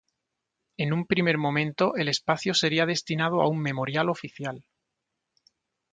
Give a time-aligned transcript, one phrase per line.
[0.77, 4.65] En un primer momento, el espacio sería destinado a un memorial oficial.